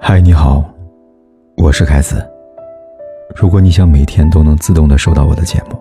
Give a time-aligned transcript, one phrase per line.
[0.00, 0.64] 嗨，你好，
[1.56, 2.24] 我是凯子。
[3.34, 5.78] 如果你想每天都能自动的收到我的节目，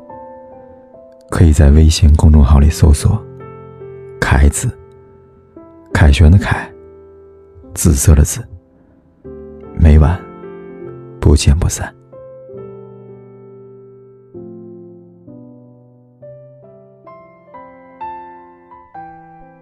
[1.30, 3.24] 可以在微信公众号里搜索
[4.20, 4.76] “凯子”，
[5.94, 6.70] 凯旋的凯，
[7.74, 8.44] 紫色的紫。
[9.80, 10.20] 每晚
[11.22, 11.94] 不见不散。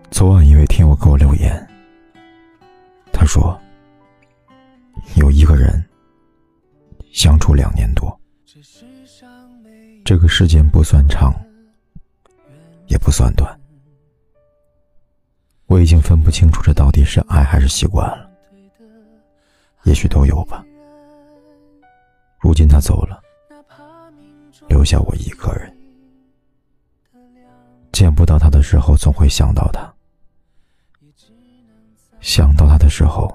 [0.09, 1.67] 昨晚一位听友给我留言，
[3.11, 3.55] 他说。
[7.55, 8.19] 两年多，
[10.03, 11.33] 这个时间不算长，
[12.87, 13.59] 也不算短。
[15.67, 18.29] 我已经分不清楚这到底是爱还是习惯了，
[19.83, 20.63] 也许都有吧。
[22.39, 23.19] 如今他走了，
[24.67, 25.75] 留下我一个人，
[27.91, 29.89] 见不到他的时候，总会想到他；
[32.19, 33.33] 想到他的时候。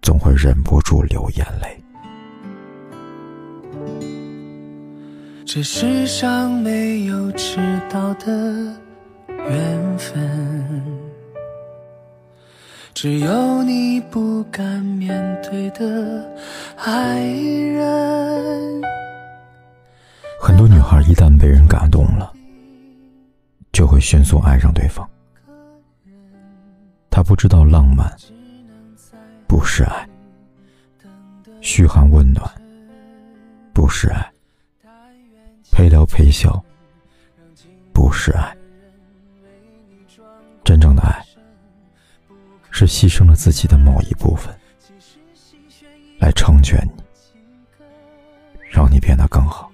[0.00, 1.78] 总会忍不住流眼泪。
[5.44, 7.58] 这世上没有迟
[7.90, 8.26] 到的
[9.28, 10.82] 缘分，
[12.92, 16.28] 只有你不敢面对的
[16.76, 18.82] 爱人。
[20.40, 22.32] 很多女孩一旦被人感动了，
[23.72, 25.08] 就会迅速爱上对方。
[27.10, 28.14] 她不知道浪漫。
[29.48, 30.06] 不是爱，
[31.62, 32.46] 嘘寒问暖；
[33.78, 34.32] 不是爱，
[35.70, 36.60] 陪聊陪笑；
[37.92, 38.56] 不是爱，
[40.64, 41.24] 真正的爱
[42.72, 44.52] 是牺牲了自己的某一部分，
[46.18, 47.04] 来成全你，
[48.68, 49.70] 让你变得更好。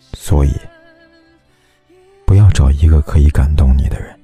[0.00, 0.50] 所以，
[2.26, 4.18] 不要找一个可以感动你的人，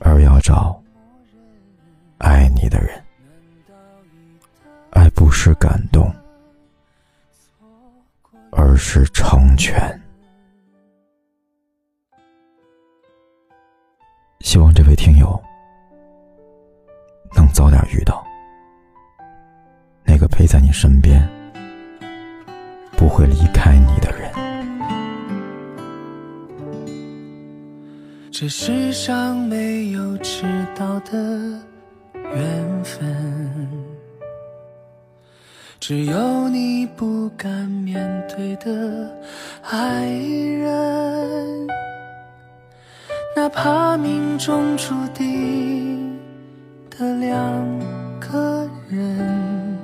[0.00, 0.76] 而要找。
[2.18, 3.00] 爱你的人，
[4.90, 6.12] 爱不是感动，
[8.72, 9.76] 而是成全。
[14.40, 15.38] 希望这位听友
[17.36, 18.26] 能早点遇到
[20.06, 21.28] 那个陪在你身边、
[22.92, 24.32] 不会离开你的人。
[28.30, 30.44] 这世上没有迟
[30.74, 31.60] 到的。
[32.14, 33.91] 缘分，
[35.84, 39.12] 只有你不敢面对的
[39.68, 41.66] 爱人，
[43.34, 46.16] 哪怕命中注定
[46.88, 47.36] 的两
[48.20, 49.76] 个人，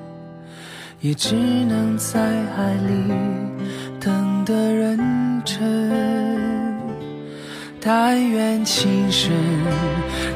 [1.00, 3.12] 也只能在爱里
[3.98, 4.96] 等得认
[5.44, 6.78] 真。
[7.80, 9.32] 但愿情深，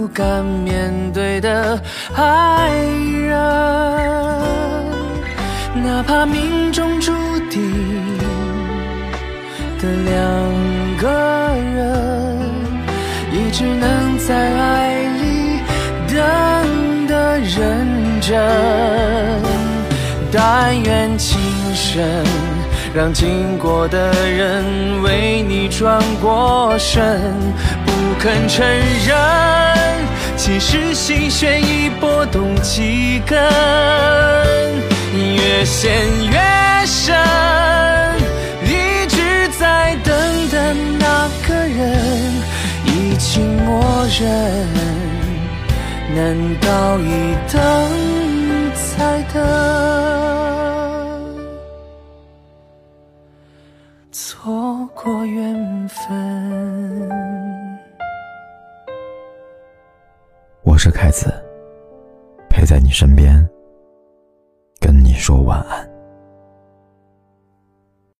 [0.00, 1.78] 不敢面对的
[2.16, 2.70] 爱
[3.12, 3.36] 人。
[5.84, 7.12] 哪怕命中注
[7.50, 7.60] 定
[9.78, 10.16] 的两
[10.96, 11.06] 个
[11.74, 12.38] 人，
[13.30, 15.60] 也只能在爱里
[16.08, 17.86] 等的认
[18.22, 18.40] 真。
[20.32, 21.38] 但愿情
[21.74, 22.24] 深，
[22.94, 24.64] 让经过的人
[25.02, 27.20] 为你转过身，
[28.22, 28.62] 肯承
[29.06, 29.16] 认，
[30.36, 33.34] 其实心弦已拨动几根，
[35.14, 35.90] 越陷
[36.30, 36.38] 越
[36.84, 37.16] 深。
[38.62, 40.14] 一直在等
[40.50, 41.80] 的那个人，
[42.84, 44.68] 已经默认，
[46.14, 47.58] 难道一等
[48.98, 49.40] 再等？
[54.12, 56.59] 错过缘分。
[60.62, 61.32] 我是凯子，
[62.50, 63.48] 陪在你身边，
[64.78, 65.89] 跟你说晚安。